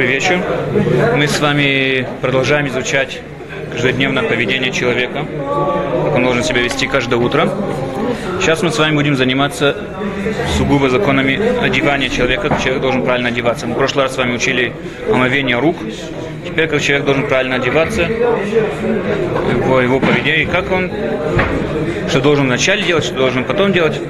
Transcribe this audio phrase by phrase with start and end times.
[0.00, 0.40] Добрый вечер.
[1.14, 3.20] Мы с вами продолжаем изучать
[3.70, 7.50] каждодневное поведение человека, как он должен себя вести каждое утро.
[8.40, 9.76] Сейчас мы с вами будем заниматься
[10.56, 13.66] сугубо законами одевания человека, как человек должен правильно одеваться.
[13.66, 14.72] Мы в прошлый раз с вами учили
[15.12, 15.76] омовение рук.
[16.46, 20.90] Теперь как человек должен правильно одеваться, его, его поведение, как он,
[22.08, 24.00] что должен вначале делать, что должен потом делать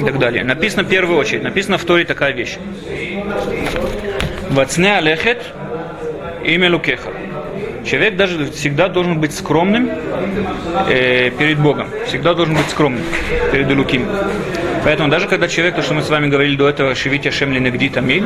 [0.00, 0.42] и так далее.
[0.42, 2.56] Написано в первую очередь, написано в Торе такая вещь.
[4.58, 5.40] Вацне алехет
[6.44, 7.10] имя Лукеха.
[7.86, 9.88] Человек даже всегда должен быть скромным
[10.88, 11.86] э, перед Богом.
[12.08, 13.04] Всегда должен быть скромным
[13.52, 14.08] перед Луким.
[14.82, 17.88] Поэтому даже когда человек, то, что мы с вами говорили до этого, шевите шемли негди
[17.88, 18.24] тамиль,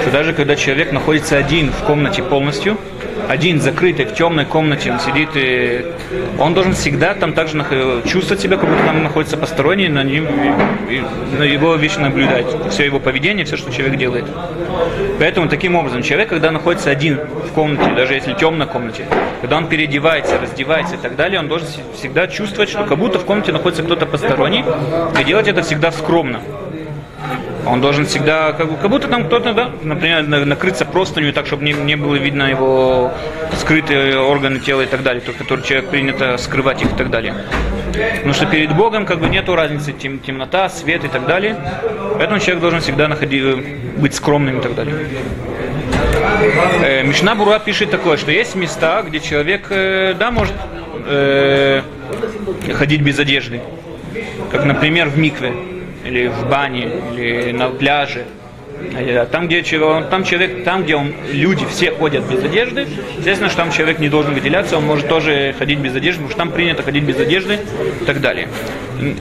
[0.00, 2.76] что даже когда человек находится один в комнате полностью,
[3.28, 5.84] один закрытый в темной комнате, он сидит и
[6.38, 7.62] он должен всегда там также
[8.06, 10.26] чувствовать себя, как будто там находится посторонний, на, ним,
[11.38, 14.24] на его вечно наблюдать, все его поведение, все, что человек делает.
[15.18, 19.06] Поэтому таким образом человек, когда находится один в комнате, даже если темной комнате,
[19.40, 23.24] когда он переодевается, раздевается и так далее, он должен всегда чувствовать, что как будто в
[23.24, 24.64] комнате находится кто-то посторонний,
[25.20, 26.40] и делать это всегда скромно.
[27.66, 31.72] Он должен всегда, как, как будто там кто-то, да, например, накрыться простынью так, чтобы не,
[31.72, 33.12] не было видно его
[33.58, 37.34] скрытые органы тела и так далее, то, который человек принято скрывать их и так далее.
[38.16, 41.56] Потому что перед Богом как бы нету разницы тем, темнота, свет и так далее.
[42.16, 43.42] Поэтому человек должен всегда находить,
[43.96, 44.94] быть скромным и так далее.
[46.82, 50.54] Э, Мишна Бура пишет такое, что есть места, где человек, э, да, может
[51.06, 51.82] э,
[52.74, 53.60] ходить без одежды.
[54.50, 55.52] Как, например, в Микве
[56.04, 58.24] или в бане, или на пляже.
[58.94, 62.86] А там, где, там человек, там, где он, люди все ходят без одежды,
[63.16, 66.38] естественно, что там человек не должен выделяться, он может тоже ходить без одежды, потому что
[66.38, 67.60] там принято ходить без одежды
[68.00, 68.48] и так далее.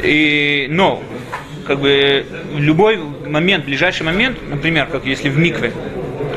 [0.04, 1.04] И, но,
[1.68, 2.26] как бы,
[2.56, 5.72] любой момент, ближайший момент, например, как если в микве,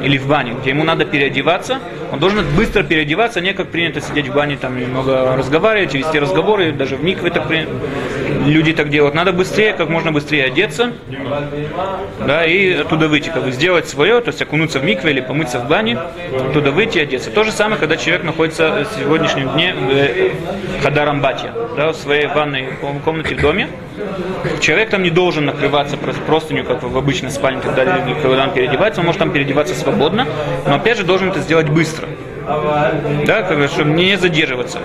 [0.03, 1.81] или в бане, где ему надо переодеваться,
[2.13, 6.73] он должен быстро переодеваться, не как принято сидеть в бане, там немного разговаривать, вести разговоры,
[6.73, 7.67] даже в микве так при...
[8.47, 9.15] люди так делают.
[9.15, 10.93] Надо быстрее, как можно быстрее одеться,
[12.27, 15.61] да, и оттуда выйти, как бы сделать свое, то есть окунуться в микве или помыться
[15.61, 15.99] в бане,
[16.49, 17.31] оттуда выйти и одеться.
[17.31, 22.69] То же самое, когда человек находится в сегодняшнем дне в Хадарамбате, да, в своей ванной
[23.05, 23.69] комнате в доме,
[24.61, 29.07] Человек там не должен накрываться простынью, как в обычной спальне, далее, когда он переодевается, он
[29.07, 30.27] может там переодеваться свободно,
[30.67, 32.09] но опять же должен это сделать быстро.
[33.27, 34.79] Да, как бы, чтобы не задерживаться.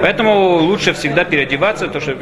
[0.00, 2.14] Поэтому лучше всегда переодеваться, то, что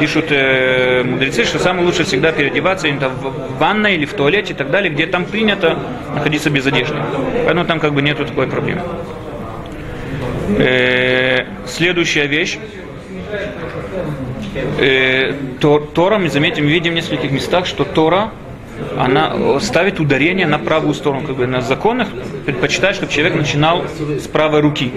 [0.00, 4.56] пишут э, мудрецы, что самое лучше всегда переодеваться именно в ванной или в туалете и
[4.56, 5.76] так далее, где там принято
[6.14, 6.96] находиться без одежды.
[7.44, 8.82] Поэтому там как бы нету такой проблемы.
[10.58, 12.58] Э, следующая вещь
[14.78, 18.30] э, Тора, мы заметим, видим в нескольких местах, что Тора,
[18.98, 22.08] она ставит ударение на правую сторону, как бы на законах
[22.46, 24.92] предпочитает, чтобы человек начинал с правой руки.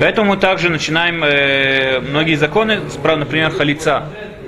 [0.00, 4.04] Поэтому мы также начинаем э, многие законы, справа, например, халица.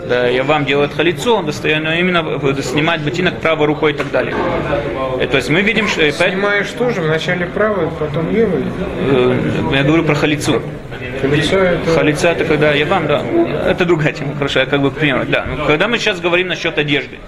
[0.09, 4.37] Да, я вам делает халицу, он достает, именно снимать ботинок правой рукой и так далее.
[5.19, 6.09] Э, то есть мы видим, что...
[6.13, 8.65] Снимаешь тоже, вначале правой, потом левой?
[9.01, 9.35] Э,
[9.73, 10.63] я говорю про халицу.
[11.21, 11.91] Халица это...
[11.91, 13.23] Халица это когда я вам, да.
[13.67, 15.27] Это другая тема, хорошо, я как бы пример.
[15.29, 15.45] Да.
[15.67, 17.19] Когда мы сейчас говорим насчет одежды,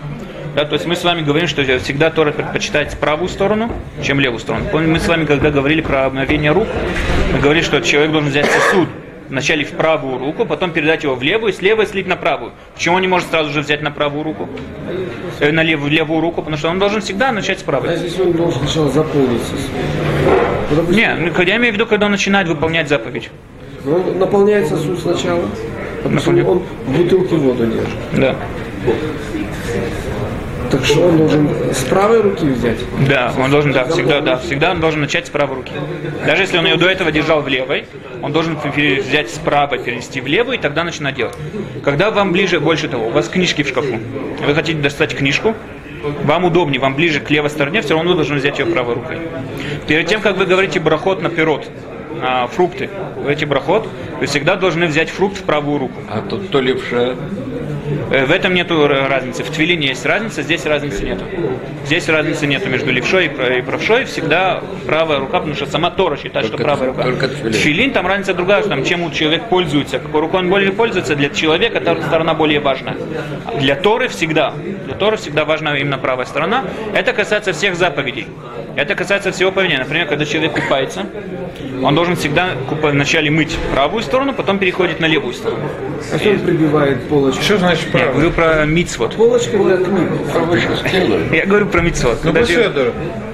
[0.58, 3.70] да, то есть мы с вами говорим, что всегда Тора предпочитает правую сторону,
[4.02, 4.64] чем левую сторону.
[4.72, 6.66] Помните, мы с вами, когда говорили про обновение рук,
[7.32, 8.88] мы говорили, что человек должен взять сосуд
[9.28, 12.50] вначале в правую руку, потом передать его в левую, и с левой слить на правую.
[12.74, 14.48] Почему он не может сразу же взять на правую руку?
[15.38, 17.92] Э, на левую, левую руку, потому что он должен всегда начать с правой.
[17.92, 19.54] А здесь он должен сначала заполниться.
[20.88, 23.30] Не, ну, я имею в виду, когда он начинает выполнять заповедь.
[23.86, 25.48] Он ну, наполняет сосуд сначала,
[26.02, 27.96] потому что он в бутылке воду держит.
[28.14, 28.34] Да.
[30.70, 32.78] Так что он должен с правой руки взять?
[33.08, 35.72] Да, он должен, да, всегда, да, всегда он должен начать с правой руки.
[36.26, 37.86] Даже если он ее до этого держал в левой,
[38.22, 41.36] он должен взять с правой, перенести в левую и тогда начинать делать.
[41.82, 43.98] Когда вам ближе, больше того, у вас книжки в шкафу,
[44.46, 45.54] вы хотите достать книжку,
[46.24, 49.18] вам удобнее, вам ближе к левой стороне, все равно вы должны взять ее правой рукой.
[49.86, 51.66] Перед тем, как вы говорите брахот на пирот,
[52.20, 52.90] на фрукты,
[53.26, 53.88] эти брахот,
[54.20, 56.00] вы всегда должны взять фрукт в правую руку.
[56.08, 57.16] А тут то левша
[58.10, 59.42] в этом нет разницы.
[59.42, 61.18] В твилине есть разница, здесь разницы нет.
[61.84, 64.04] Здесь разницы нет между левшой и правшой.
[64.04, 67.02] Всегда правая рука, потому что сама Тора считает, только что правая рука.
[67.02, 67.52] Только тфилин.
[67.52, 69.98] тфилин, там разница другая, что там, чем человек пользуется.
[69.98, 72.94] Какой рукой он более пользуется, для человека эта сторона более важна.
[73.58, 74.52] Для Торы всегда.
[74.86, 76.64] Для Торы всегда важна именно правая сторона.
[76.94, 78.26] Это касается всех заповедей.
[78.76, 79.80] Это касается всего поведения.
[79.80, 81.06] Например, когда человек купается,
[81.82, 82.50] он должен всегда
[82.82, 85.68] вначале мыть правую сторону, потом переходит на левую сторону.
[86.12, 87.42] А что он прибивает полочку?
[87.42, 89.14] Что значит значит Я говорю про мицвод.
[89.16, 90.10] Полочка для книг.
[91.32, 92.18] Я говорю про мицвод.
[92.24, 92.32] Ну,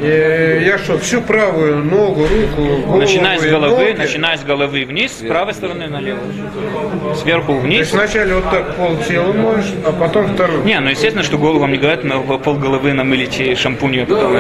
[0.00, 3.96] э, я что, всю правую ногу, руку, голову Начиная с головы, ноги?
[3.96, 6.18] начиная с головы вниз, с правой стороны налево.
[7.14, 7.78] Сверху То вниз.
[7.80, 10.64] есть вначале вот так пол тела моешь, а потом вторую.
[10.64, 14.36] Не, ну естественно, что голову вам не говорят, на пол головы намылите шампунью, потом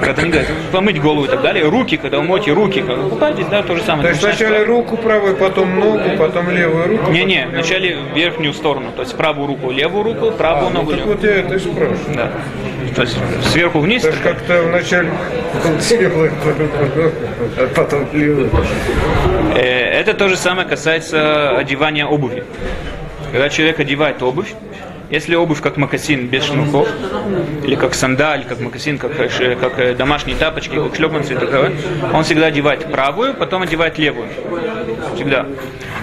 [0.00, 1.68] когда не говорят, помыть голову и так далее.
[1.68, 4.02] Руки, когда вы моете руки, когда купаетесь, да, то же самое.
[4.04, 7.10] То есть вначале руку правую, потом ногу, потом левую руку.
[7.10, 11.16] Не-не, вначале верхнюю сторону, то есть правую руку, левую руку, правую ногу, Так левую.
[11.16, 11.98] вот я это и спрашиваю.
[12.16, 12.30] Да.
[12.94, 13.18] То есть
[13.50, 14.04] сверху вниз.
[14.04, 15.10] Есть как-то вначале
[15.88, 16.30] тела,
[17.58, 18.50] а потом левую.
[19.56, 22.44] Э, Это то же самое касается одевания обуви.
[23.32, 24.54] Когда человек одевает обувь,
[25.10, 26.88] если обувь как мокасин без шнурков,
[27.64, 31.36] или как сандаль, как мокасин, как, э, ш- как э, домашние тапочки, как шлепанцы и
[31.36, 31.72] так далее,
[32.12, 34.28] он всегда одевает правую, потом одевает левую.
[35.14, 35.46] Всегда.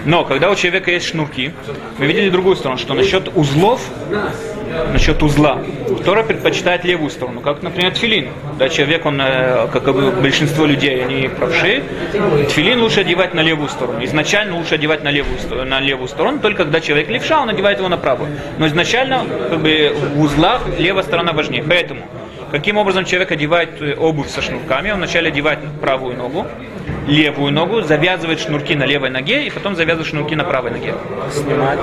[0.06, 1.52] Но когда у человека есть шнурки,
[1.98, 3.82] мы видели другую сторону, что насчет узлов,
[4.94, 5.62] насчет узла,
[6.06, 8.30] Тора предпочитает левую сторону, как, например, тфилин.
[8.58, 11.84] Да, человек, он, э, как и большинство людей, они правши,
[12.50, 14.04] тфилин лучше одевать на левую сторону.
[14.06, 17.90] Изначально лучше одевать на левую, на левую сторону, только когда человек левша, он одевает его
[17.90, 18.32] на правую.
[18.58, 21.64] Но изначально как бы, в узлах левая сторона важнее.
[21.68, 22.02] Поэтому,
[22.52, 26.48] каким образом человек одевает э, обувь со шнурками, он вначале одевает правую ногу,
[27.08, 30.94] левую ногу, завязывает шнурки на левой ноге и потом завязывает шнурки на правой ноге.
[31.32, 31.80] Снимать.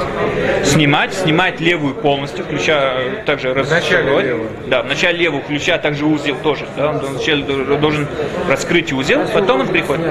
[0.64, 4.48] Снимать, снимать левую полностью, включая также левую.
[4.66, 6.66] Да, вначале левую, включая также узел тоже.
[6.76, 8.06] Да, он вначале должен
[8.48, 10.06] раскрыть узел, потом он приходит.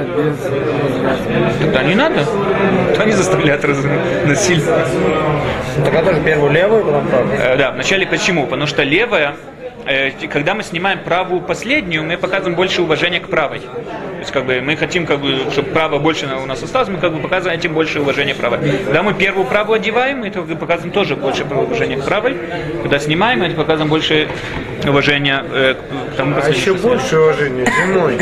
[1.60, 2.26] Тогда не надо.
[2.90, 3.78] Тогда не заставляют раз...
[4.26, 4.86] насильно.
[5.84, 7.40] Тогда тоже первую левую, потом правую.
[7.40, 8.46] Э, Да, вначале почему?
[8.46, 9.36] Потому что левая,
[9.86, 13.62] э, когда мы снимаем правую последнюю, мы показываем больше уважения к правой.
[14.28, 17.14] Есть как бы мы хотим, как бы, чтобы право больше у нас осталось, мы как
[17.14, 18.60] бы показываем этим больше уважения к правой.
[18.84, 22.36] Когда мы первую правую одеваем, мы это показываем тоже больше уважения к правой.
[22.82, 24.28] Когда снимаем, мы это показываем больше
[24.86, 25.76] уважения э,
[26.12, 28.18] к тому А еще больше уважения зимой,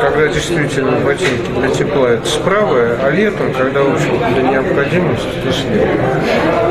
[0.00, 5.52] когда действительно ботинки для тепла это справа, а летом, когда в общем для необходимости, то
[5.52, 5.88] слева.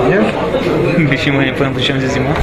[0.07, 1.09] Нет?
[1.09, 2.35] Почему я не понял, почему здесь зима?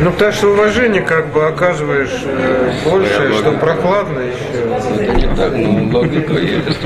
[0.00, 5.04] Ну, потому что уважение как бы оказываешь э, больше, что прохладно еще.
[5.04, 6.84] Это не так, но логика есть.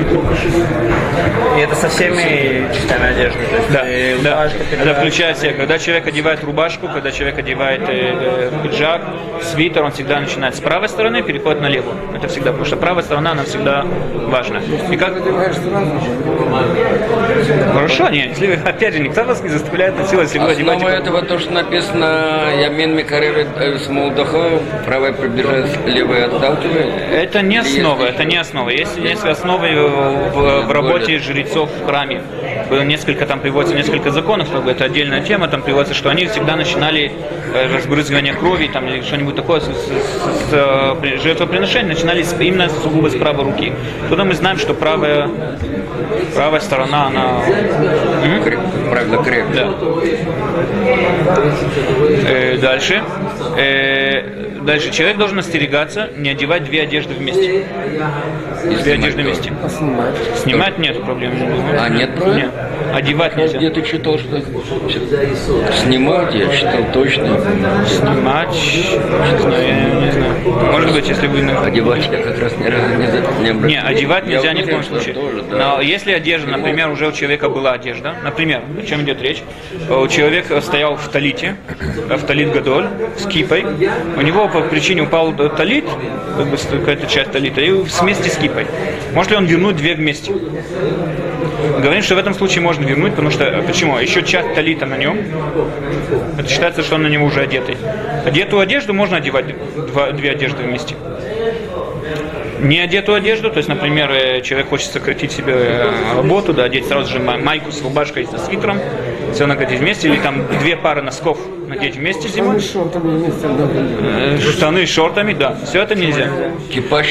[1.57, 3.39] И это со всеми частями одежды.
[3.71, 4.49] Да, и да.
[4.71, 9.01] Это включает себя, когда человек одевает рубашку, когда человек одевает э, э, пиджак,
[9.41, 11.95] свитер, он всегда начинает с правой стороны, переходит на левую.
[12.13, 13.85] Это всегда, потому что правая сторона, она всегда
[14.27, 14.61] важна.
[14.91, 15.15] И как...
[17.73, 20.85] Хорошо, нет, если, опять же, никто вас не заставляет насиловать, если вы одеваете...
[20.85, 26.93] Основа этого то, что написано Ямин Микаревит с Молдахо, правая приближается, левая отталкивает.
[27.11, 28.69] Это не основа, Есть это не основа.
[28.69, 32.21] Есть несколько основ в, в работе жрецов в храме.
[32.69, 36.25] Было Несколько там приводится несколько законов, как бы это отдельная тема, там приводится, что они
[36.27, 37.11] всегда начинали
[37.53, 42.39] э, разбрызгивание крови там, или что-нибудь такое с, с- с, э, при- жертвоприношения, начинали с-
[42.39, 43.73] именно сугубо с правой руки.
[44.09, 45.29] Туда мы знаем, что правая,
[46.35, 47.41] правая сторона, она...
[48.43, 49.53] Креп, как правило, крепко.
[49.55, 49.69] Да.
[52.27, 53.01] Э, дальше.
[53.57, 54.91] Э, дальше.
[54.91, 57.65] Человек должен остерегаться не одевать две одежды вместе.
[58.63, 59.51] Две одежды вместе.
[59.67, 60.15] Снимать.
[60.35, 61.33] Снимать нет проблем.
[61.79, 62.51] А, нет Нет.
[62.93, 63.57] Одевать нельзя.
[63.57, 64.41] Где-то читал, что
[65.83, 67.39] снимать, я читал точно.
[67.87, 70.33] Снимать, не знаю, я не знаю.
[70.71, 71.39] Может быть, если вы...
[71.49, 73.67] Одевать я как раз ни разу не, не обратил.
[73.67, 75.13] Не, одевать Я нельзя ни в коем случае.
[75.13, 75.57] тоже, да.
[75.57, 79.43] Но если одежда, например, уже у человека была одежда, например, о чем идет речь,
[79.89, 81.55] у человека стоял в талите,
[82.09, 83.65] э, в талит гадоль, с кипой,
[84.17, 85.85] у него по причине упал э, талит,
[86.37, 88.65] как бы какая-то часть талита, и вместе с кипой.
[89.13, 90.33] Может ли он вернуть две вместе?
[91.81, 93.97] Говорим, что в этом случае можно вернуть, потому что, э, почему?
[93.97, 95.17] Еще часть талита на нем,
[96.37, 97.77] это считается, что он на него уже одетый.
[98.25, 99.45] Одетую одежду можно одевать
[99.93, 100.95] два- две одежды вместе
[102.61, 106.87] не одетую одежду, то есть, например, э, человек хочет сократить себе э, работу, да, одеть
[106.87, 108.79] сразу же май- майку с рубашкой, со свитером,
[109.33, 111.37] все надеть вместе, или там две пары носков
[111.69, 114.35] надеть вместе зимой, Мы шортами вместе отдохнули.
[114.35, 116.27] Э, штаны с шортами, да, все это нельзя.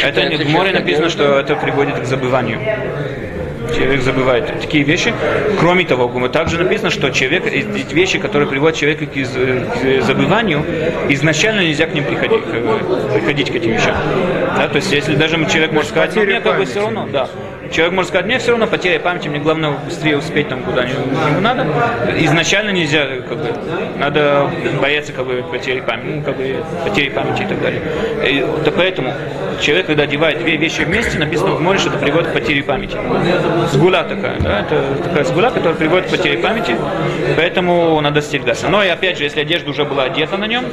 [0.09, 2.59] Это не- в море написано, что это приводит к забыванию.
[3.75, 5.13] Человек забывает такие вещи.
[5.59, 10.65] Кроме того, также написано, что человек, эти вещи, которые приводят человека к, из- к забыванию,
[11.09, 13.97] изначально нельзя к ним приходить, к, приходить к этим вещам.
[14.57, 17.29] Да, то есть, если даже человек может сказать, ну, мне как бы все равно, да.
[17.71, 21.05] Человек может сказать, мне все равно потеря памяти, мне главное быстрее успеть там куда-нибудь
[21.43, 21.67] надо.
[22.21, 23.53] Изначально нельзя, как бы,
[23.99, 27.83] надо бояться как бы потери памяти, ну, как бы потери памяти и так далее.
[28.25, 29.13] И, да поэтому
[29.61, 32.97] человек, когда одевает две вещи вместе, написано в море, что это приводит к потере памяти.
[33.73, 36.77] Сгула такая, да, это такая сгула, которая приводит к потере памяти,
[37.37, 38.69] поэтому надо стерегаться.
[38.69, 40.65] Но и опять же, если одежда уже была одета на нем,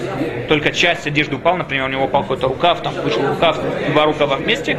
[0.47, 3.57] только часть одежды упала, например, у него упал какой-то рукав, там вышел рукав,
[3.91, 4.77] два рукава вместе,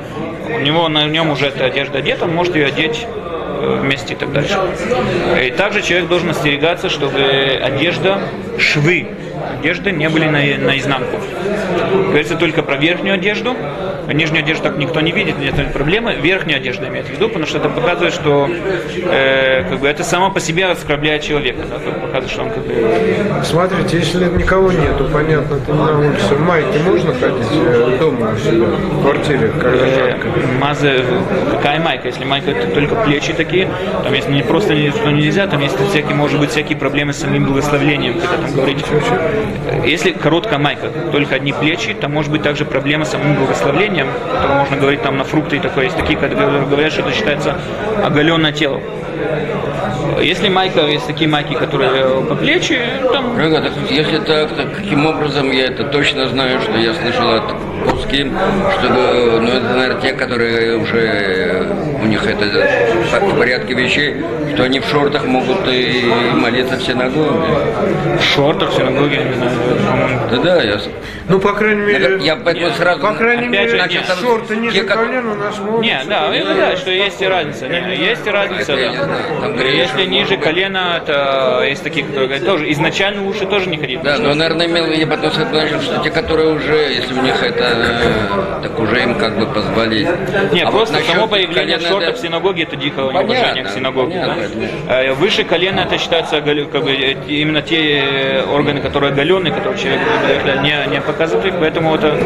[0.48, 4.16] у него на нем уже эта одежда одета, он может ее одеть э, вместе и
[4.16, 4.58] так дальше.
[5.44, 8.20] И также человек должен остерегаться, чтобы одежда,
[8.58, 9.08] швы
[9.58, 11.18] одежды не были на, наизнанку.
[11.92, 13.56] Говорится только про верхнюю одежду,
[14.12, 16.14] нижнюю одежду так никто не видит, нет проблемы.
[16.14, 20.30] Верхнюю одежду имеет в виду, потому что это показывает, что э, как бы это само
[20.30, 21.62] по себе оскорбляет человека.
[21.68, 21.78] Да?
[21.78, 23.44] Показывает, что он как бы...
[23.44, 29.02] Смотрите, если никого нету, понятно, ты на улице, в майке можно ходить э, дома в
[29.02, 30.28] квартире, когда жарко?
[30.60, 30.92] Маза,
[31.50, 32.08] какая майка?
[32.08, 33.68] Если майка это только плечи такие,
[34.02, 37.44] там если не просто что нельзя, там есть всякие, может быть, всякие проблемы с самим
[37.44, 38.84] благословлением, когда там говорите.
[39.84, 44.58] Если короткая майка, только одни плечи, там может быть также проблема с самим благословлением, которое
[44.58, 45.84] можно говорить там на фрукты и такое.
[45.84, 47.56] Есть такие, которые говорят, что это считается
[48.04, 48.80] оголенное тело.
[50.20, 52.80] Если майка, есть такие майки, которые по плечи,
[53.12, 53.38] там...
[53.38, 57.54] Рога, так если так, так каким образом я это точно знаю, что я слышал от
[57.84, 58.26] русских,
[58.78, 61.66] что, ну, это, наверное, те, которые уже,
[62.02, 62.46] у них это
[63.20, 64.16] в порядке вещей,
[64.54, 66.04] что они в шортах могут и
[66.34, 67.48] молиться в синагоге.
[68.18, 69.50] В шортах в синагоге, не знаю.
[70.30, 70.78] Да, да, я...
[71.28, 73.00] Ну, по крайней мере, Я поэтому сразу...
[73.00, 75.80] по крайней Опять же, мере, нет, там шорты ниже те, как- колена у нас могут.
[75.82, 77.68] Не, да, это да, что есть и разница.
[77.68, 79.04] Не, есть и разница, Это я да.
[79.04, 83.76] знаю, там Если ниже колена, то есть такие, которые говорят, тоже изначально лучше тоже не
[83.76, 84.02] ходить.
[84.02, 87.65] Да, но, наверное, имел я потом сказать, что те, которые уже, если у них это,
[87.72, 90.08] э, так уже им как бы позволить.
[90.52, 92.18] Не, А вот просто насчет само появление в колена, шортах да.
[92.20, 94.20] в синагоге это дикое Понятно, неуважение к синагоге.
[94.20, 95.02] понятно, да?
[95.02, 99.78] Э, Выше колена это считается как бы, э, именно те э, органы, которые оголенные, которые
[99.78, 100.00] человек
[100.62, 102.16] не, не показывает поэтому это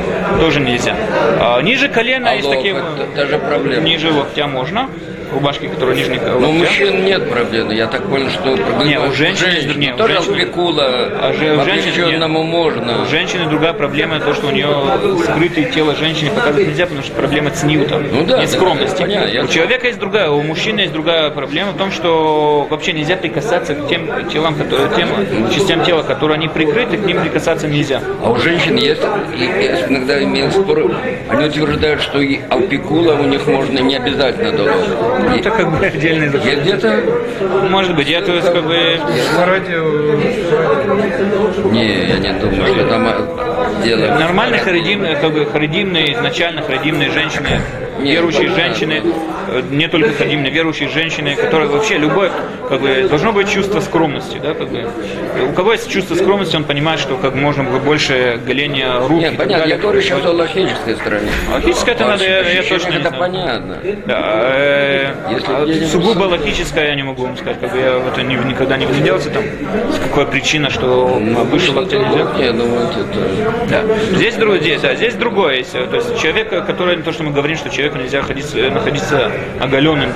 [0.40, 0.94] тоже нельзя.
[1.40, 2.74] А ниже колена А есть такие...
[3.16, 3.82] та же проблема.
[3.82, 4.88] Ниже локтя можно,
[5.32, 6.52] рубашки, которые нижние Но у локтя.
[6.58, 7.74] мужчин нет проблемы.
[7.74, 10.84] Я так понял, что Не, у женщин есть- не, у тоже женщин- опекула,
[11.20, 13.02] А же- у женщин можно.
[13.02, 14.68] У женщины другая проблема, то, что у нее
[15.24, 18.98] скрытое тело женщины показывать нельзя, потому что проблема цниута, Ну да, нескромности.
[18.98, 22.66] да, понятно, я- у человека есть другая, у мужчины есть другая проблема в том, что
[22.70, 25.08] вообще нельзя прикасаться к тем телам, которые, тем
[25.50, 28.00] частям тела, которые они прикрыты, к ним прикасаться нельзя.
[28.24, 29.02] А у женщин есть,
[29.36, 30.90] и я иногда имел спор,
[31.28, 35.19] они утверждают, что и алпикула у них можно не обязательно должен.
[35.22, 36.48] Ну, это как бы отдельный закон.
[36.48, 37.02] Есть где-то?
[37.70, 39.00] Может быть, я то есть как бы
[39.36, 39.84] На радио
[41.70, 44.06] Не, я не думаю, что там а, дело.
[44.18, 47.60] Нормальные харидимные, как бы харидимные, изначально харидимные женщины,
[48.00, 49.02] верующие женщины,
[49.48, 52.32] э, не только харидимные, верующие женщины, которые вообще любовь,
[52.68, 54.86] как бы, должно быть чувство скромности, да, как бы.
[55.50, 59.36] У кого есть чувство скромности, он понимает, что как можно было больше голения рук Нет,
[59.36, 59.76] понятно, далее.
[59.76, 61.28] я говорю сейчас о логической стороне.
[61.52, 63.18] Логическое это надо, я, я точно не это знаю.
[63.20, 63.78] понятно.
[64.06, 68.08] Да, э, Если а сугубо логическое я не могу вам сказать, как бы я в
[68.08, 69.42] это ни- никогда не вгляделся, там,
[69.92, 72.26] с какой причина, что выше локтя нельзя.
[72.38, 73.04] Я думаю, это...
[73.68, 73.82] Да.
[74.16, 75.72] Здесь, здесь, да, здесь другое есть.
[75.72, 79.30] То есть человек, который, то, что мы говорим, что человеку нельзя ходить, э, находиться
[79.60, 80.10] оголенным,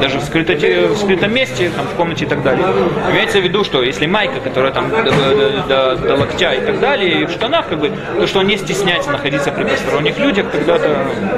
[0.00, 2.64] даже в, скрыто- в скрытом месте, там, в комнате и так далее.
[3.10, 6.80] Имеется в виду, что если майка, которая там до, до- до- до локтя и так
[6.80, 10.46] далее, и в штанах, как бы, то, что он не стесняется находиться при посторонних людях,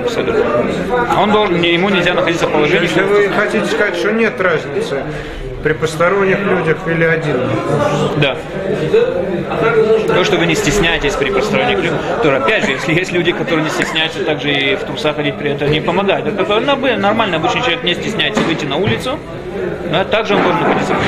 [0.05, 0.45] абсолютно.
[1.09, 5.03] А он должен, ему нельзя находиться в положении, Если вы хотите сказать, что нет разницы
[5.63, 7.37] при посторонних людях или один,
[8.17, 8.37] Да.
[10.07, 13.65] То, что вы не стесняетесь при посторонних людях, то опять же, если есть люди, которые
[13.65, 16.27] не стесняются также и в трусах ходить при этом, не помогает.
[16.27, 19.19] Это ну, нормальный обычный человек не стесняется выйти на улицу,
[19.91, 21.01] да, также он должен находиться в.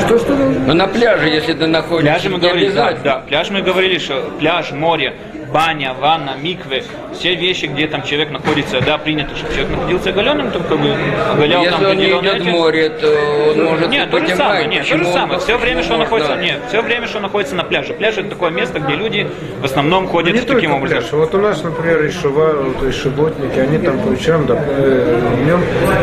[0.00, 0.34] Что, что?
[0.66, 4.72] Но на пляже, если ты находишься, Пляжи мы говорили, да, пляж мы говорили, что пляж,
[4.72, 5.14] море,
[5.52, 10.50] баня, ванна, миквы, все вещи, где там человек находится, да, принято, чтобы человек находился оголенным,
[10.50, 10.94] то как бы
[11.32, 14.66] оголял там Если он не идет в море, то он может Нет, то же самое,
[14.66, 15.40] нет, то же самое.
[15.40, 17.94] Все время, что он находится, нет, все время, что он находится на пляже.
[17.94, 19.28] Пляж это такое место, где люди
[19.60, 20.98] в основном ходят не таким образом.
[20.98, 21.12] пляж.
[21.12, 25.20] Вот у нас, например, и шива, вот, и шиботники, они там по вечерам да, э,
[25.42, 25.62] днем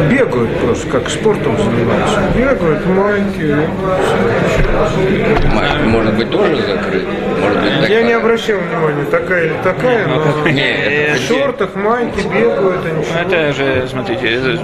[0.10, 2.22] бегают просто, как спортом занимаются.
[2.36, 3.56] Бегают, майки.
[5.54, 7.08] Мать, может быть, тоже закрыт.
[7.40, 8.04] Может быть, Я такая.
[8.04, 13.20] не обращал внимания, такая или такая, но Не, это в шортах, майки бегают, они Ну,
[13.22, 14.60] Это же, смотрите,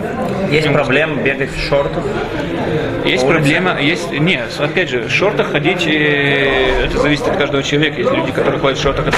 [0.51, 2.03] Есть проблема бегать в шортах.
[3.05, 7.97] Есть проблема, есть, нет, опять же, в шортах ходить, это зависит от каждого человека.
[8.01, 9.17] Есть люди, которые ходят в шортах, это,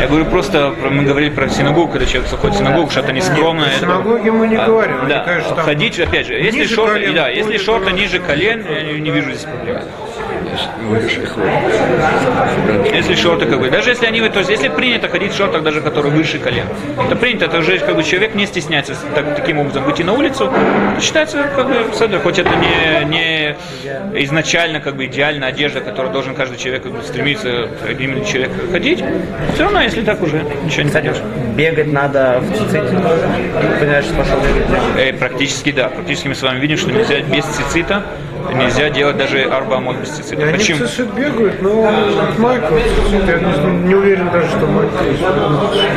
[0.00, 3.12] я говорю просто, про- мы говорили про синагогу, когда человек заходит в синагогу, что это
[3.12, 3.64] не скромно.
[3.64, 7.14] Нет, синагоге мы не А, говорим, Да, конечно, там ходить, опять же, если шорты, колен
[7.14, 9.80] да, если шорты ниже колен, я не, вижу здесь проблем.
[10.88, 11.36] выше их.
[12.94, 15.80] Если шорты как бы, даже если они, то есть если принято ходить в шортах, даже
[15.80, 16.66] которые выше колен,
[16.98, 20.52] это принято, это уже как бы человек не стесняется так, таким образом выйти на улицу,
[21.00, 22.69] считается как бы хоть это не,
[23.04, 23.56] не
[24.22, 29.02] изначально как бы идеальная одежда, которую должен каждый человек как бы, стремиться именно человек ходить,
[29.54, 31.22] все равно если так уже ничего не Кстати, пойдешь.
[31.56, 32.80] бегать надо в циците.
[33.78, 34.68] Понимаешь, пошел бегать.
[34.96, 38.02] Э, практически да, практически мы с вами видим, что нельзя без цицита,
[38.54, 39.42] нельзя делать даже
[40.08, 40.42] цицита.
[40.42, 40.86] И они Почему?
[40.86, 45.22] цицит бегают, но от майка вот я не, не уверен даже, что майка есть.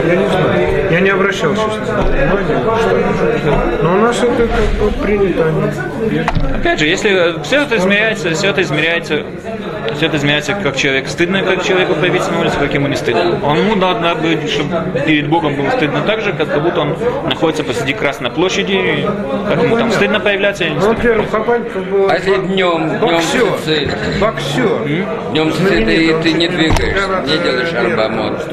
[0.08, 0.92] Я не знаю.
[0.92, 5.46] Я не обращал сейчас внимания, что Но у нас это как бы принято.
[5.48, 6.20] Они.
[6.56, 9.24] Опять же, если все это измеряется, все это измеряется,
[9.96, 13.40] все это измеряется, как человек стыдно, как человеку появиться на улице, как ему не стыдно.
[13.44, 16.96] Он ему надо быть, чтобы перед Богом было стыдно так же, как будто он
[17.28, 19.06] находится посреди Красной площади, и
[19.50, 20.96] как ему там стыдно появляться или не Ну, стыдно.
[20.98, 23.46] например, у Хабаньков был А если днем, днем боксер.
[24.20, 25.08] Боксер.
[25.32, 28.52] днем Знаменитый, и ты не двигаешься, не делаешь арбамот.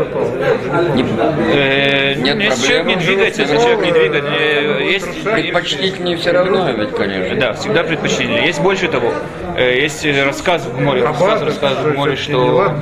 [0.95, 1.05] Не-
[1.53, 2.99] Э, Нет если человек не проблем.
[2.99, 7.37] двигается, если человек не двигается, есть Предпочтительнее все равно, ведь, конечно.
[7.37, 8.47] Да, всегда предпочтение.
[8.47, 9.13] Есть больше того.
[9.61, 12.73] Э, Есть э, рассказ в море, рассказ, рассказ в море, что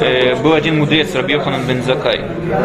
[0.00, 2.22] э, был один мудрец, Рабьеханан бен Закай.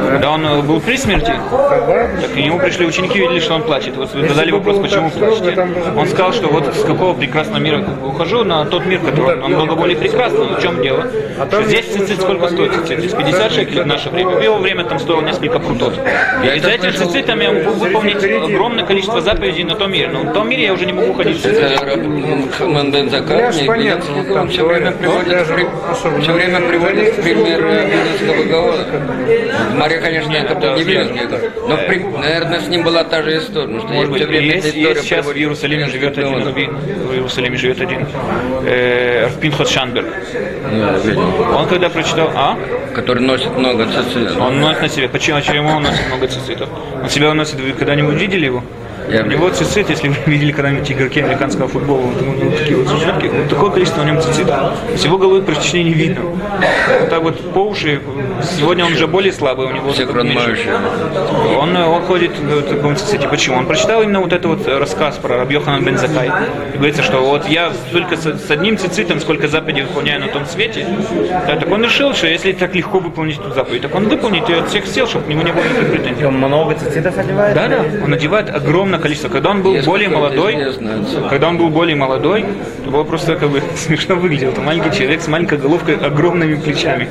[0.09, 3.97] Когда он был при смерти, так к нему пришли ученики и видели, что он плачет.
[3.97, 5.67] Вот задали вопрос, почему плачете.
[5.95, 9.41] Он сказал, что вот с какого прекрасного мира как бы ухожу на тот мир, который
[9.41, 10.55] он много более прекрасный.
[10.55, 11.07] В чем дело?
[11.47, 12.99] Что здесь цицит сколько стоит цицит?
[12.99, 14.31] Здесь 50 шекелей в наше время.
[14.31, 15.93] В его время там стоило несколько прутов.
[16.43, 20.09] И за этим цицитом я могу выполнить огромное количество заповедей на том мире.
[20.09, 21.41] Но в том мире я уже не могу ходить
[23.01, 27.21] бен Закар, Мне понятно, видится, там он все время приводит, при- все время приводит в
[27.21, 27.61] пример
[28.49, 28.85] Гаона.
[29.71, 33.37] В море, конечно, это был не Гаон, но, при- наверное, с ним была та же
[33.37, 36.41] история, потому что Может быть, все время есть, история есть сейчас в Иерусалиме живет один
[36.41, 38.07] в Иерусалиме живет один
[38.65, 40.07] э, Пинхот Шанберг.
[41.55, 42.57] Он когда прочитал, а?
[42.95, 44.37] который носит много цицит.
[44.39, 45.09] Он носит на себе.
[45.09, 46.69] Почему, почему он носит много цицитов?
[47.01, 48.63] Он себя носит, вы когда-нибудь видели его?
[49.19, 52.87] У него цицит, если вы видели когда-нибудь игроки американского футбола, вот, у него такие вот
[52.87, 54.77] зачатки, вот такое количество на нем цицитов.
[54.95, 56.21] С его головы почти не видно.
[56.21, 58.01] Вот так вот по уши.
[58.57, 60.73] Сегодня он уже более слабый, у него вот размающие.
[61.59, 63.27] Он, э, он ходит в таком циците.
[63.27, 63.57] Почему?
[63.57, 66.31] Он прочитал именно вот этот вот рассказ про Рабьохана бен Закай.
[66.73, 70.45] И говорится, что вот я только с, с одним цицитом, сколько заповедей выполняю на том
[70.45, 70.87] свете,
[71.29, 74.59] да, так он решил, что если так легко выполнить эту заповедь, так он выполнит ее
[74.59, 76.25] от всех сил, чтобы к нему не было никаких претензий.
[76.25, 77.55] Он много цицитов одевает?
[77.55, 79.29] Да, да, он надевает огромное количество.
[79.29, 80.57] Когда он был более молодой,
[81.29, 82.45] когда он был более молодой,
[82.85, 84.51] то было просто как бы смешно выглядело.
[84.51, 87.07] Это маленький человек с маленькой головкой, огромными плечами.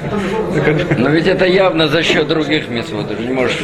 [0.99, 3.09] Но ведь это явно за счет других митцвот.
[3.09, 3.57] Ты же не можешь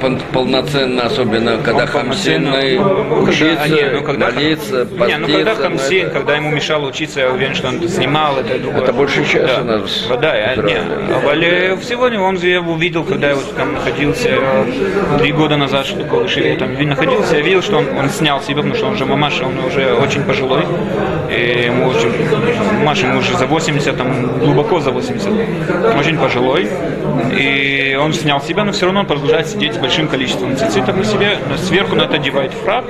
[0.00, 4.88] пон- полноценно, особенно когда Он полноценно- хамсинный, ну, когда- учиться, а, не, ну, когда- молиться,
[5.06, 8.38] Не, ну когда поститься, Хамсин, это- когда ему мешало учиться, я уверен, что он снимал
[8.38, 8.82] это другое.
[8.82, 9.64] Это больше часа да.
[9.64, 13.74] надо с- Да, я, не, а сегодня он я его видел, когда я вот там
[13.74, 18.08] находился э, три года назад, что такое я там находился, я видел, что он, он
[18.10, 20.64] снял себя, потому что он уже мамаша, он уже очень пожилой,
[21.30, 22.12] и ему очень,
[22.78, 25.28] мамаша ему уже за 80, там глубоко за 80,
[25.98, 26.68] очень пожилой,
[27.38, 31.04] и он снял себя, но все равно он продолжает сидеть с большим количеством цицитов на
[31.04, 32.84] себе, но сверху на это одевает фраг,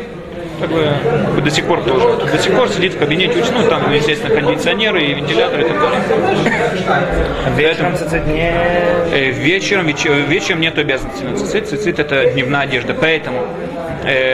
[0.61, 2.07] как бы, до сих пор тоже.
[2.31, 5.81] До сих пор сидит в кабинете, учит, ну там, естественно, кондиционеры и вентиляторы и так
[5.81, 6.01] далее.
[7.57, 8.53] Вечером цицит не...
[9.13, 11.69] Э, Вечером, веч- вечером нет обязанности на цицит.
[11.69, 12.95] Цицит это дневная одежда.
[12.95, 13.47] Поэтому,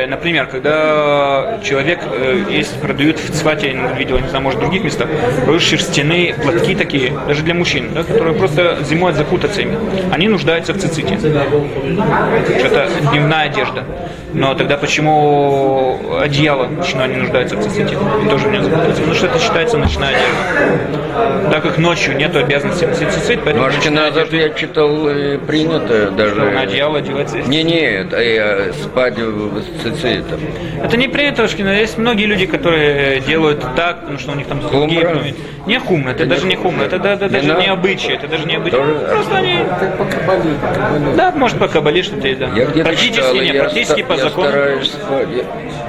[0.09, 4.83] например, когда человек, э, есть, продают в цвате, я видел, не знаю, может, в других
[4.85, 5.09] местах,
[5.47, 9.77] продают шерстяные платки такие, даже для мужчин, да, которые просто зимой закутаться ими.
[10.13, 11.19] Они нуждаются в циците.
[11.19, 13.85] Что это дневная одежда.
[14.33, 17.97] Но тогда почему одеяло ночное не нуждается в циците?
[18.29, 19.01] Тоже не закутаться.
[19.01, 21.51] Потому что это считается ночная одежда.
[21.51, 26.11] Так как ночью нет обязанности носить цицит, поэтому ночная назад одежда- я читал э, принято
[26.13, 26.37] даже...
[26.37, 27.39] на одеяло одевается.
[27.39, 30.41] Не, нет, э, спать в- цицитом.
[30.83, 31.71] Это не принято, Шкина.
[31.79, 35.01] Есть многие люди, которые делают так, потому что у них там другие...
[35.07, 35.25] Хумра?
[35.67, 38.57] Не хумра, это даже не хумра, это да- да- даже не обычай, это даже не
[38.57, 38.77] обычай.
[38.77, 39.57] Тоже- Просто они...
[39.99, 41.15] По кабале, по кабале.
[41.17, 42.49] Да, может, по кабале что-то есть, да.
[42.55, 44.49] Я практически читал, не, я, практически по я закону.
[44.49, 44.93] стараюсь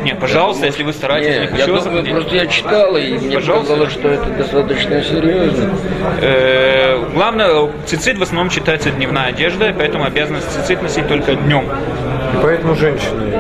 [0.04, 3.74] Не, пожалуйста, если вы стараетесь, не Не, я думаю, просто я читал, и мне Пожалуйста.
[3.76, 5.70] показалось, что это достаточно серьезно.
[6.22, 11.64] Э, Главное, цицит в основном считается дневная одежда, поэтому обязанность цицит носить только днем.
[11.66, 13.32] И поэтому женщины.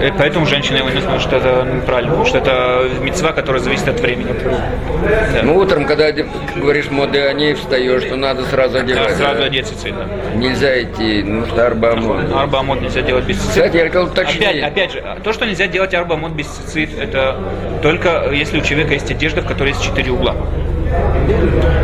[0.00, 3.88] Э, Поэтому женщина его не знает, что это неправильно, потому что это мецва, которая зависит
[3.88, 4.34] от времени.
[4.42, 5.42] Да.
[5.42, 6.10] Ну, утром, когда
[6.56, 9.16] говоришь моды о ней, встаешь, то надо сразу Да, одевать.
[9.16, 9.46] сразу да?
[9.46, 10.06] одеть цицит, да.
[10.36, 12.32] Нельзя идти, ну, что арбамон.
[12.34, 13.50] Арбамот нельзя делать без цицит.
[13.50, 14.42] Кстати, я хотел уточнить.
[14.42, 17.36] Опять, опять же, то, что нельзя делать арбамот без цицит, это
[17.82, 20.34] только если у человека есть одежда, в которой есть четыре угла.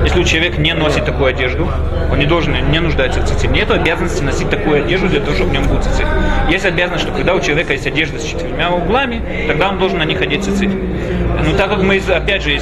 [0.05, 1.69] Если у человека не носит такую одежду,
[2.11, 3.51] он не должен, не нуждается в цицит.
[3.51, 6.07] Нет обязанности носить такую одежду для того, чтобы в нем был цицит.
[6.51, 10.05] Есть обязанность, что когда у человека есть одежда с четырьмя углами, тогда он должен на
[10.05, 10.71] них одеть цицит.
[10.71, 12.59] Но так как мы, опять же,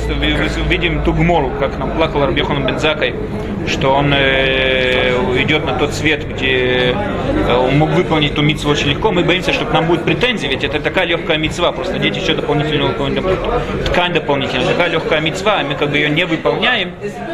[0.68, 3.14] видим ту гмору, как нам плакал Рабьехан Бензакой,
[3.66, 5.12] что он э,
[5.42, 9.52] идет на тот свет, где э, он мог выполнить ту митцву очень легко, мы боимся,
[9.52, 14.12] что к нам будет претензии, ведь это такая легкая митцва, просто надеть еще дополнительную ткань
[14.12, 16.69] дополнительную, такая легкая митцва, а мы как бы ее не выполняем,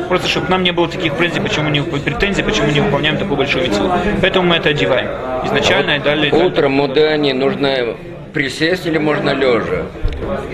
[0.09, 3.65] просто чтобы нам не было таких претензий, почему не, претензий, почему не выполняем такую большую
[3.65, 3.91] митцву.
[4.21, 5.09] Поэтому мы это одеваем.
[5.45, 6.33] Изначально и далее.
[6.33, 7.97] Утром мудани нужно
[8.33, 9.87] присесть или можно лежа?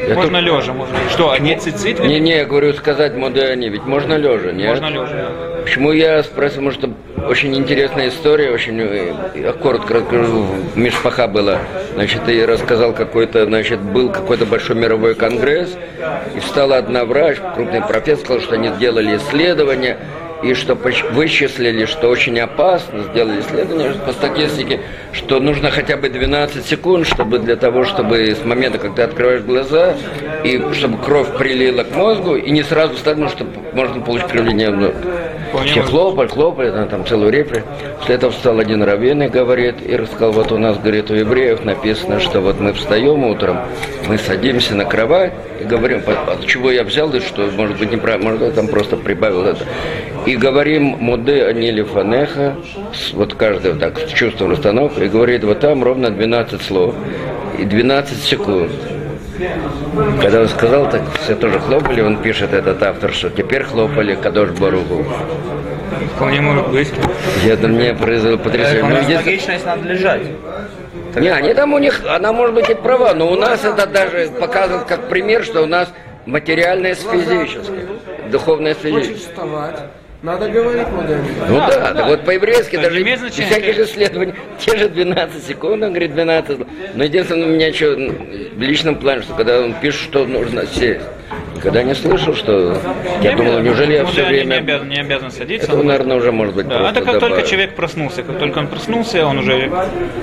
[0.08, 0.96] Я Можно лежа, можно.
[1.10, 2.00] Что, одеть цицит?
[2.00, 4.70] Не, не, я говорю сказать мудани, ведь можно лежа, нет?
[4.70, 5.28] Можно лежа.
[5.62, 6.90] Почему я спросил, потому что
[7.28, 11.58] очень интересная история, очень э, я коротко расскажу, Мишпаха была,
[11.94, 15.76] значит, я рассказал какой-то, значит, был какой-то большой мировой конгресс,
[16.34, 19.98] и встала одна врач, крупный профессор, сказал, что они сделали исследование,
[20.42, 24.80] и что вычислили, что очень опасно, сделали исследование по статистике,
[25.12, 29.94] что нужно хотя бы 12 секунд, чтобы для того, чтобы с момента, ты открываешь глаза,
[30.44, 34.70] и чтобы кровь прилила к мозгу, и не сразу стать, ну, что можно получить кривление
[34.70, 35.31] мозга.
[35.52, 37.66] Вполне Все хлопали, хлопали, там, там целую реплику.
[37.98, 41.62] После этого встал один раввин и говорит, и рассказал, вот у нас, говорит, у евреев
[41.62, 43.58] написано, что вот мы встаем утром,
[44.08, 47.92] мы садимся на кровать и говорим, «По- от чего я взял, и что, может быть,
[47.92, 49.66] неправильно, может, я там просто прибавил это.
[50.24, 52.56] И говорим, муды анили фанеха,
[53.12, 56.94] вот каждый вот так, с чувством расстановки, и говорит, вот там ровно 12 слов
[57.58, 58.70] и 12 секунд.
[60.20, 64.50] Когда он сказал, так все тоже хлопали, он пишет, этот автор, что теперь хлопали Кадош
[64.50, 65.04] Баругу.
[66.16, 66.92] Вполне может быть.
[67.44, 68.82] Я это мне произвело потрясение.
[68.82, 70.22] Ну, нас единственное- логично, если надо лежать.
[71.16, 74.30] Не, они там у них, она может быть и права, но у нас это даже
[74.40, 75.88] показывает как пример, что у нас
[76.26, 77.98] материальное с физическим,
[78.30, 79.50] духовное с Хочешь физическим.
[80.22, 81.24] Надо говорить модерн.
[81.48, 85.82] Ну да, так вот по-еврейски Да, даже не без всяких исследований, те же 12 секунд,
[85.82, 86.58] он говорит 12.
[86.94, 91.06] Но единственное, у меня что, в личном плане, что когда он пишет, что нужно сесть,
[91.62, 92.76] никогда не слышал, что,
[93.22, 94.58] я думал, неужели я Ну, все да, они Не время...
[94.58, 95.72] обязан, не обязан садиться.
[95.72, 97.46] Это, наверное, уже может быть Да, просто это как только добавил.
[97.46, 98.22] человек проснулся.
[98.22, 99.70] Как только он проснулся, он уже...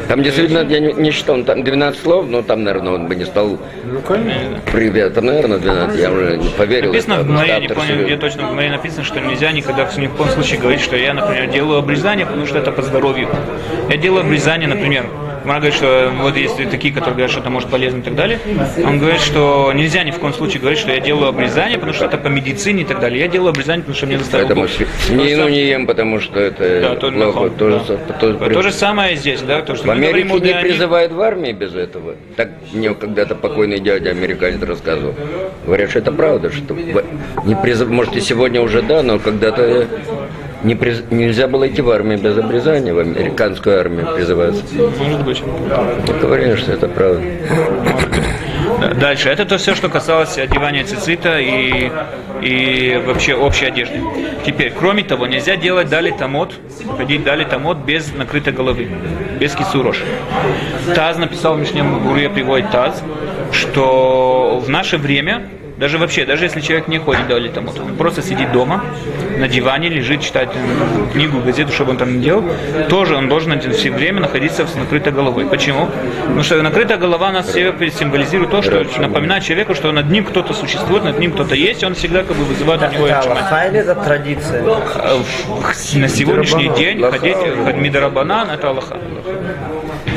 [0.08, 3.25] Там действительно, я не, не считал, там 12 слов, но там, наверное, он бы не
[3.25, 4.60] стал Ну, конечно.
[4.71, 6.89] Привет, там, наверное, 12, я уже не поверил.
[6.91, 8.04] Написано это, в Гмаре, я не серьезный.
[8.06, 10.95] где точно в Гмаре написано, что нельзя никогда в ни в коем случае говорить, что
[10.95, 13.30] я, например, делаю обрезание, потому что это по здоровью.
[13.89, 15.06] Я делаю обрезание, например,
[15.43, 18.39] Гмара говорит, что вот есть такие, которые говорят, что это может полезно и так далее.
[18.86, 22.06] Он говорит, что нельзя ни в коем случае говорить, что я делаю обрезание, потому что
[22.06, 23.19] это по медицине и так далее.
[23.21, 24.71] Я делаю обрезание, потому что мне заставил Поэтому Бог.
[24.71, 27.49] сви- свинину не ем, потому что это Да, тоже плохо.
[27.58, 27.80] да.
[27.82, 30.62] со- тоже То, при- же самое здесь, да, то, что В Америке не Диане.
[30.62, 32.15] призывают в армии без этого.
[32.36, 35.15] Так мне когда-то покойный дядя американец рассказывал.
[35.65, 36.75] Говорят, что это правда, что
[37.45, 39.88] не призыв, может и сегодня уже да, но когда-то
[40.63, 44.63] не приз- нельзя было идти в армию без обрезания, в американскую армию призываться.
[44.99, 45.43] Может быть.
[46.21, 47.21] Говорят, что это правда.
[48.79, 49.29] Да, Дальше.
[49.29, 51.91] Это то все, что касалось одевания цицита и,
[52.41, 54.01] и вообще общей одежды.
[54.45, 56.53] Теперь, кроме того, нельзя делать дали тамот,
[56.97, 58.87] ходить дали тамот без накрытой головы,
[59.39, 60.03] без кисурош.
[60.95, 63.03] Таз написал в Мишнем Гуре, приводит Таз,
[63.51, 68.21] что в наше время даже вообще, даже если человек не ходит дали тамот, он просто
[68.21, 68.83] сидит дома,
[69.37, 72.43] на диване лежит, читает м, книгу, газету, что бы он там ни делал,
[72.89, 75.45] тоже он должен все время находиться с накрытой головой.
[75.45, 75.87] Почему?
[76.23, 80.53] Потому что накрытая голова нас все символизирует то, что напоминает человеку, что над ним кто-то
[80.53, 83.21] существует, над ним кто-то есть, и он всегда как бы вызывает у него Это.
[83.21, 84.61] Аллаха или это традиция?
[84.63, 88.97] В- На сегодняшний день ходить в Мидарабанан это Аллаха.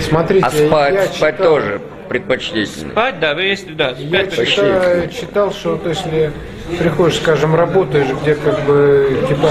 [0.01, 1.81] Смотрите, А спать, я спать тоже
[2.13, 2.93] предпочтительно.
[2.93, 6.33] Спать, да, вы есть, да, Я спать читал, читал, что вот если
[6.79, 9.49] приходишь, скажем, работаешь, где как бы типа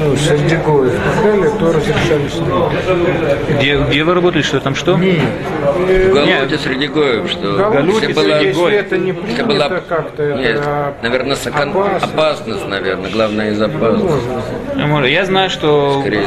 [0.00, 3.38] ну, средневековье и так далее, то разрешали стрелять.
[3.58, 4.94] Где, где вы работали, что там что?
[4.96, 8.74] В Галуте среди гоев, что Галуте, если была- если Гой.
[8.74, 12.08] это не принято была, как-то, это нет, а, наверное, сокон- опасно.
[12.08, 14.28] опасность, наверное, главное из опасности.
[14.76, 16.22] Ну, может, Я знаю, что Скорее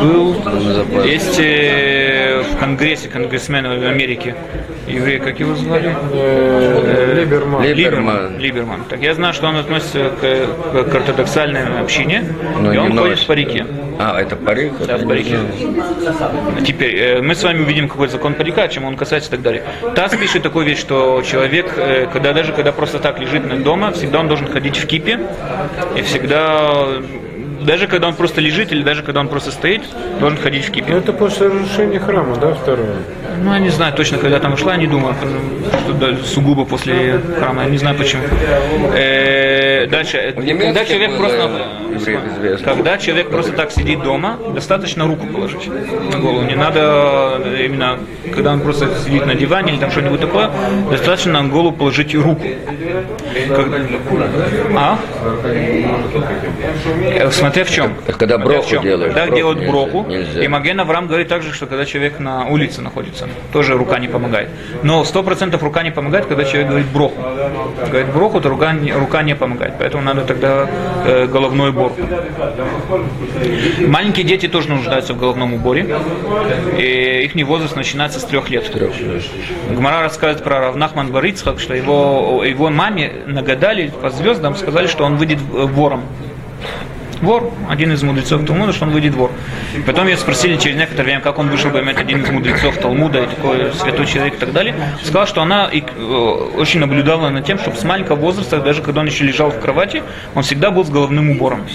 [0.00, 1.08] был, безопасно.
[1.08, 4.34] есть э, в Конгрессе конгрессмены в Америке
[4.86, 5.94] еврей, как его звали?
[6.12, 7.62] э, Либерман.
[7.62, 8.38] Либ- Либерман.
[8.38, 8.69] Либерман.
[8.70, 8.84] Либерман.
[8.88, 12.24] Так я знаю, что он относится к, к ортодоксальной общине,
[12.60, 13.24] Но и не он ходит носит.
[13.24, 13.66] в парике.
[13.98, 14.72] А, это парик?
[14.86, 15.38] Да, в парике.
[16.66, 19.64] Теперь, э, мы с вами видим какой закон парика, чем он касается и так далее.
[19.94, 23.92] ТАСС пишет такую вещь, что человек, э, когда даже когда просто так лежит на дома,
[23.92, 25.18] всегда он должен ходить в кипе
[25.96, 26.86] и всегда
[27.62, 29.82] даже когда он просто лежит или даже когда он просто стоит,
[30.18, 30.92] должен ходить в Ну, кипе.
[30.94, 32.96] это после разрушения храма, да, второе?
[33.42, 35.14] Ну, я не знаю точно, когда там ушла, я не думаю,
[35.84, 38.22] что да, сугубо после храма, я не знаю почему.
[38.94, 41.50] Э, дальше, когда человек просто...
[42.64, 45.68] Когда человек просто так сидит дома, достаточно руку положить
[46.12, 46.42] на голову.
[46.42, 47.98] Не надо э, именно,
[48.34, 50.50] когда он просто сидит на диване или там что-нибудь такое,
[50.90, 52.42] достаточно на голову положить руку.
[53.48, 53.68] Как-
[54.76, 54.98] А?
[57.02, 57.94] Э, Смотря в чем.
[58.18, 60.06] Когда броху делаешь, Когда броху делают броху.
[60.08, 60.42] нельзя.
[60.42, 64.48] И Маген Авраам говорит также, что когда человек на улице находится, тоже рука не помогает.
[64.82, 67.16] Но сто процентов рука не помогает, когда человек говорит броху.
[67.86, 69.74] Говорит броху, то рука, не- рука не помогает.
[69.78, 70.68] Поэтому надо тогда
[71.04, 71.92] э, головной убор.
[73.86, 75.96] Маленькие дети тоже нуждаются в головном уборе.
[76.78, 78.70] И их возраст начинается с трех лет.
[79.70, 85.16] Гмара рассказывает про Равнахман Барицхак, что его, его маме нагадали по звездам, сказали, что он
[85.16, 86.02] выйдет вором.
[87.20, 89.30] Вор, один из мудрецов Талмуда, что он выйдет вор.
[89.86, 93.22] Потом ее спросили через некоторое время, как он вышел бы иметь один из мудрецов Талмуда,
[93.22, 94.74] и такой святой человек и так далее.
[95.02, 95.80] Сказал, что она э,
[96.56, 100.02] очень наблюдала над тем, чтобы с маленького возраста, даже когда он еще лежал в кровати,
[100.34, 101.66] он всегда был с головным убором.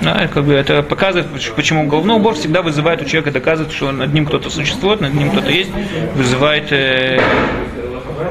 [0.00, 3.92] Да, как бы это показывает, поч- почему головной убор всегда вызывает у человека, доказывает, что
[3.92, 5.70] над ним кто-то существует, над ним кто-то есть,
[6.14, 7.20] вызывает, э,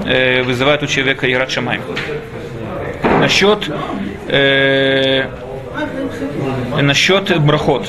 [0.06, 1.80] э, вызывает у человека Ират Шамай.
[3.20, 3.70] Насчет,
[4.28, 5.28] э,
[6.82, 7.88] насчет брахот,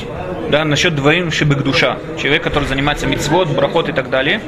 [0.51, 4.41] да, насчет дворим шибык душа, человек, который занимается мицвод, брахот и так далее,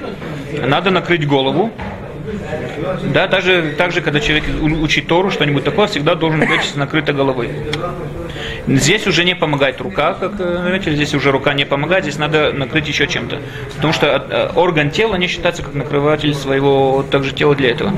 [0.53, 1.71] надо накрыть голову,
[3.13, 7.51] да, даже, также, когда человек учит Тору, что-нибудь такое, всегда должен быть с накрытой головой.
[8.69, 12.53] Здесь уже не помогает рука, как э, заметили, здесь уже рука не помогает, здесь надо
[12.53, 13.41] накрыть еще чем-то.
[13.77, 17.93] Потому что э, орган тела не считается как накрыватель своего также тела для этого.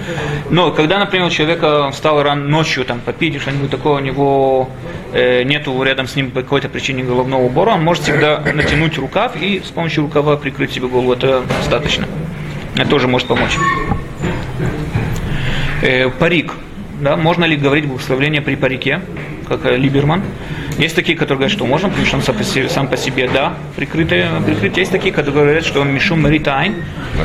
[0.49, 4.71] Но когда, например, у человека встал рано ночью там, попить что-нибудь такое, у него
[5.13, 9.35] э, нету рядом с ним по какой-то причине головного убора, он может всегда натянуть рукав
[9.41, 11.13] и с помощью рукава прикрыть себе голову.
[11.13, 12.07] Это достаточно.
[12.77, 13.59] Это тоже может помочь.
[15.83, 16.53] Э, парик.
[17.01, 19.01] Да, можно ли говорить благословление при парике,
[19.49, 20.23] как э, Либерман?
[20.79, 23.29] Есть такие, которые говорят, что можно, потому что он сам по себе, сам по себе
[23.33, 24.81] да, прикрытый, прикрытый.
[24.81, 26.77] Есть такие, которые говорят, что он мишум маритайн.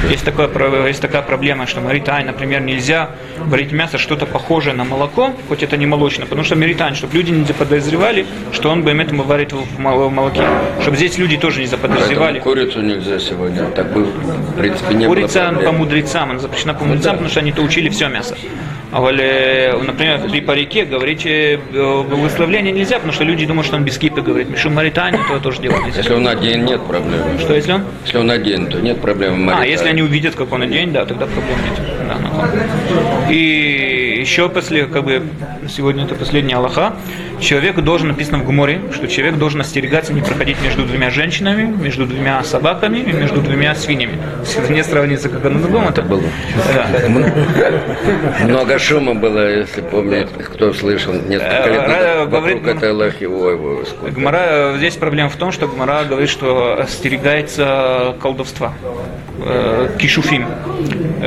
[0.09, 0.49] Есть, такое,
[0.87, 3.11] есть такая проблема, что маритайн, например, нельзя
[3.45, 7.31] варить мясо что-то похожее на молоко, хоть это не молочное, потому что маритайн, чтобы люди
[7.31, 10.41] не заподозревали, что он бы этому варит в мол- в молоке.
[10.81, 12.39] Чтобы здесь люди тоже не заподозревали.
[12.39, 13.65] Поэтому курицу нельзя сегодня.
[13.71, 17.39] Так бы, в принципе, не Курица было по мудрецам, она запрещена по мудрецам, потому что
[17.39, 18.35] они-то учили все мясо.
[18.95, 23.75] А вот, э, например, при парике говорить э, благословление нельзя, потому что люди думают, что
[23.75, 24.49] он без кипы говорит.
[24.49, 25.97] Мишум Маритани, то тоже делать нельзя.
[25.97, 27.37] Если он один, нет проблем.
[27.37, 27.83] Что если он?
[28.05, 29.49] Если он один, то нет проблем.
[29.49, 31.81] А, если они увидят, как он одень, да, тогда проблем нет.
[32.07, 33.33] Да, ну.
[33.33, 35.23] И еще после, как бы,
[35.67, 36.95] сегодня это последний Аллаха,
[37.39, 42.05] человек должен, написано в Гуморе, что человек должен остерегаться не проходить между двумя женщинами, между
[42.05, 44.17] двумя собаками и между двумя свиньями.
[44.69, 46.23] Не сравнится, как оно другом, это было.
[46.73, 46.87] Да.
[48.47, 52.29] Много шума было, если помнить, кто слышал несколько лет Э, назад.
[52.29, 52.91] говорит, Вокруг этой
[53.27, 54.15] ой, ой, сколько.
[54.15, 54.37] Гмара,
[54.73, 58.73] э, здесь проблема в том, что Гмара говорит, что остерегается колдовства.
[59.37, 60.45] э, Кишуфим.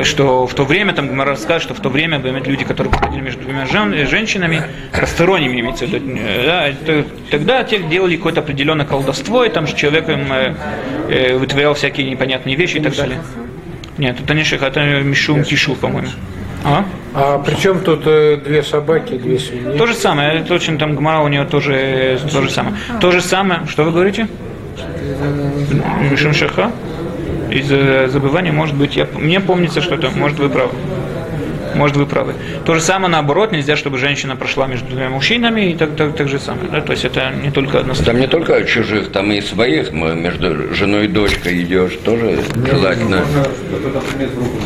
[0.03, 3.21] Что в то время, там Гмара скажет, что в то время были люди, которые проходили
[3.21, 4.63] между двумя жен- женщинами,
[4.99, 9.77] посторонними имеется в виду, да, это- тогда те делали какое-то определенное колдовство, и там же
[9.77, 10.55] человек им э,
[11.11, 13.19] э, вытворял всякие непонятные вещи и так далее.
[13.99, 16.09] Нет, это не ших, это Мишум Кишуф, по-моему.
[16.65, 16.85] А?
[17.15, 19.79] А при чем тут э, две собаки, две свиньи?
[19.79, 22.77] То же самое, точно там Гмара у нее тоже то же самое.
[23.01, 24.29] То же самое, что вы говорите?
[26.11, 26.71] Мишум Шаха?
[27.51, 30.73] Из э, забывания, может быть, я, мне помнится, что это, может, вы правы.
[31.75, 32.35] Может, вы правы.
[32.65, 36.29] То же самое наоборот, нельзя, чтобы женщина прошла между двумя мужчинами, и так, так, так
[36.29, 36.69] же самое.
[36.71, 36.81] Да?
[36.81, 39.93] То есть это не только одно Там не только чужих, там и своих.
[39.93, 42.39] Мы между женой и дочкой идешь, тоже
[42.71, 43.25] желательно.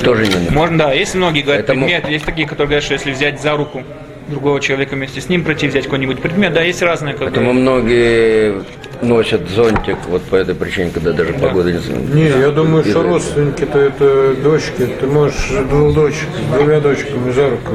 [0.05, 0.51] Тоже не.
[0.51, 3.57] Можно, да, есть многие говорят Поэтому- предмет, есть такие, которые говорят, что если взять за
[3.57, 3.83] руку
[4.29, 7.15] другого человека вместе с ним пройти, взять какой-нибудь предмет, да, есть разные.
[7.15, 7.27] Как бы.
[7.27, 8.62] Поэтому многие
[9.03, 11.81] носят зонтик вот по этой причине, когда даже погода не
[12.15, 14.87] Не, я думаю, что родственники-то это дочки.
[15.01, 17.73] Ты можешь двух дочек, с двумя дочками за руку.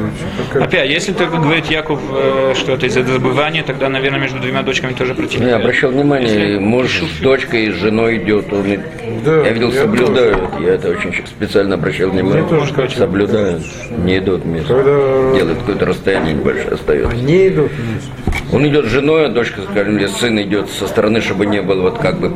[0.47, 4.63] Какая- Опять, если только говорит Яков, э, что это из-за забывания, тогда, наверное, между двумя
[4.63, 5.37] дочками тоже пройти.
[5.39, 8.79] Ну, Я обращал внимание, Если- муж с дочкой и с женой идет, он и-
[9.25, 10.39] Да, я видел, я соблюдают.
[10.61, 12.43] Я это очень специально обращал внимание.
[12.43, 12.99] Мне тоже кажется.
[12.99, 13.63] Соблюдают,
[13.97, 14.67] не идут вместе.
[14.67, 14.91] Когда
[15.37, 17.11] Делают какое-то расстояние небольшое остается.
[17.11, 18.11] они идут вместе.
[18.51, 21.81] Он идет с женой, а дочка, скажем, или сын идет со стороны, чтобы не было
[21.81, 22.31] вот как бы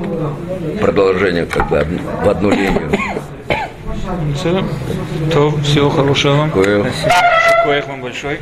[0.79, 1.85] продолжения как бы
[2.23, 2.91] в одну линию.
[4.35, 4.63] Все,
[5.31, 6.47] то всего хорошего.
[6.47, 6.91] Такое
[7.61, 8.39] Шукоях вам большой.